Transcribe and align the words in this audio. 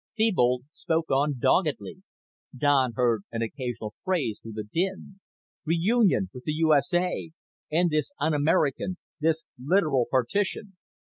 Thebold 0.17 0.63
spoke 0.73 1.11
on 1.11 1.37
doggedly. 1.37 2.01
Don 2.57 2.93
heard 2.93 3.21
an 3.31 3.43
occasional 3.43 3.93
phrase 4.03 4.39
through 4.41 4.53
the 4.53 4.63
din."... 4.63 5.19
reunion 5.63 6.31
with 6.33 6.43
the 6.43 6.53
U. 6.53 6.73
S. 6.73 6.91
A.... 6.95 7.29
end 7.71 7.91
this 7.91 8.11
un 8.19 8.33
American, 8.33 8.97
this 9.19 9.43
literal 9.63 10.07
partition 10.09 10.75